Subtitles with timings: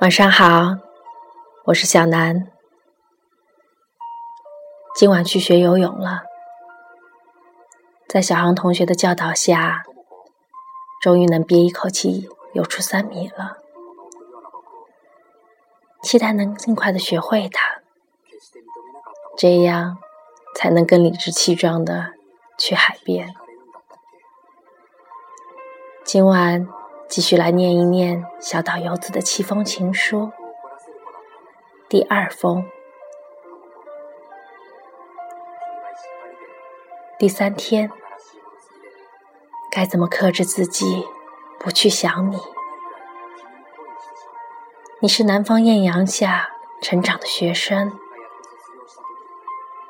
[0.00, 0.76] 晚上好，
[1.64, 2.48] 我是小南。
[4.94, 6.22] 今晚去学游泳了，
[8.08, 9.82] 在小航同学的教导下，
[11.02, 13.56] 终于能憋一口气游出三米了。
[16.04, 17.80] 期待能尽快的学会它，
[19.36, 19.98] 这样
[20.54, 22.12] 才能更理直气壮的
[22.56, 23.34] 去海边。
[26.04, 26.68] 今晚。
[27.08, 30.30] 继续来念一念小岛游子的七封情书，
[31.88, 32.62] 第二封，
[37.18, 37.90] 第三天，
[39.70, 41.06] 该怎么克制自己
[41.58, 42.36] 不去想你？
[45.00, 46.50] 你是南方艳阳下
[46.82, 47.90] 成长的学生，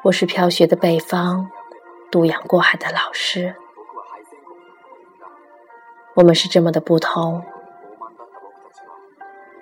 [0.05, 1.51] 我是飘雪的北方，
[2.13, 3.57] 渡洋过海的老师。
[6.19, 7.47] 我们是这么的不同，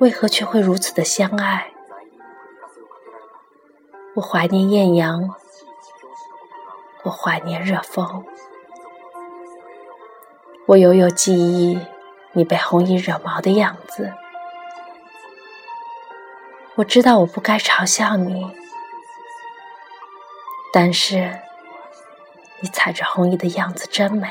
[0.01, 1.71] 为何却会如此的相爱？
[4.15, 5.35] 我怀念艳阳，
[7.03, 8.25] 我怀念热风，
[10.69, 11.79] 我犹有记忆，
[12.33, 14.11] 你被红衣惹毛的样子。
[16.77, 18.51] 我知道我不该嘲笑你，
[20.73, 21.39] 但是
[22.63, 24.27] 你踩着红衣的样子真美。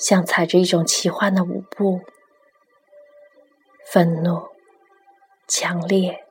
[0.00, 2.00] 像踩着一种奇幻的舞步，
[3.92, 4.48] 愤怒、
[5.46, 6.24] 强烈，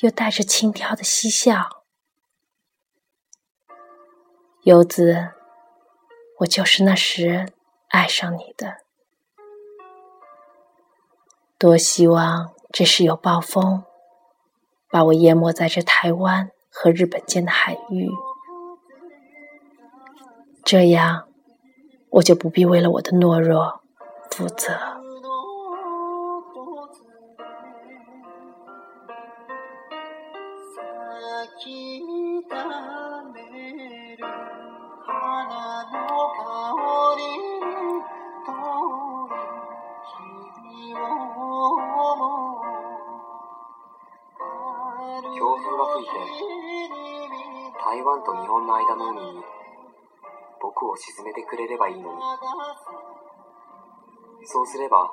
[0.00, 1.84] 又带着轻佻的嬉笑，
[4.62, 5.28] 游子，
[6.40, 7.52] 我就是那时
[7.86, 8.78] 爱上你的。
[11.56, 13.84] 多希望这是有暴风，
[14.90, 18.10] 把我淹没在这台湾和日本间的海域，
[20.64, 21.27] 这样。
[22.10, 23.80] 我就不必为了我的懦弱
[24.30, 24.72] 负责。
[47.80, 49.57] 台湾と日本の間间的に。
[50.60, 52.18] 僕を沈めてくれればいいのに
[54.46, 55.08] そうすれば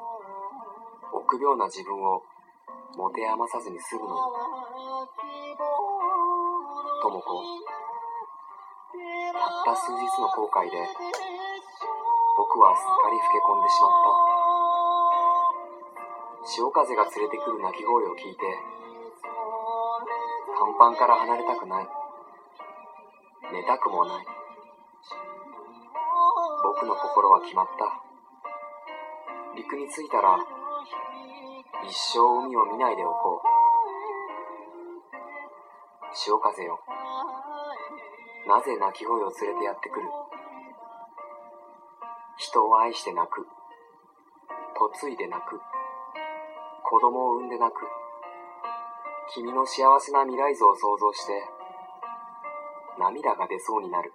[1.13, 2.23] 臆病な自分を
[2.97, 4.15] 持て余さずに済むのに
[7.01, 7.43] 智子
[9.33, 10.89] たった数日の後悔で
[12.37, 13.91] 僕はすっかり老け込んでしまっ
[16.41, 18.57] た潮風が連れてくる鳴き声を聞いて
[20.57, 21.87] 甲板から離れたくない
[23.51, 24.34] 寝たくもない
[26.65, 28.01] 僕の心は決まった
[29.55, 30.35] 陸に着いたら
[31.87, 33.41] 一生海を見ないでおこう
[36.15, 36.79] 潮風よ
[38.47, 40.07] なぜ鳴き声を連れてやってくる
[42.39, 43.45] 人を愛して泣く
[45.05, 45.61] 嫁いで泣く
[46.83, 47.75] 子供を産んで泣く
[49.35, 51.45] 君の幸せな未来像を想像して
[52.97, 54.11] 涙が出そうになる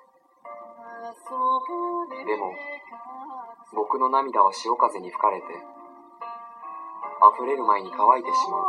[1.31, 1.63] でも
[3.73, 5.55] 僕の涙は潮風に吹かれて溢
[7.47, 8.65] れる前に乾いてしまう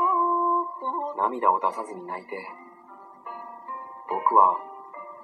[1.18, 2.38] 涙を出さずに泣いて
[4.12, 4.56] 僕は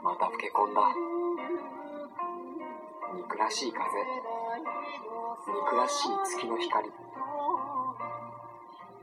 [0.04, 0.82] また老け込んだ
[3.16, 3.84] 憎らしい風
[5.62, 6.10] 憎らしい
[6.40, 6.90] 月の光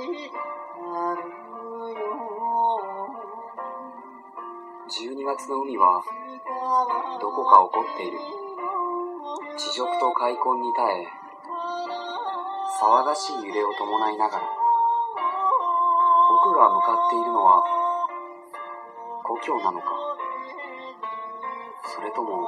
[0.00, 0.02] 12
[5.26, 6.00] 月の海は
[7.20, 8.16] どこか起こっている
[9.58, 11.06] 地辱と開墾に耐え
[12.80, 14.42] 騒がしい揺れを伴いながら
[16.48, 17.62] 僕が向かっているのは
[19.22, 19.86] 故郷なのか
[21.94, 22.46] それとも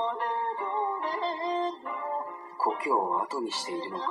[2.56, 4.04] 故郷を後にしているのか